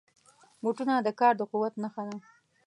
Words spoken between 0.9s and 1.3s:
د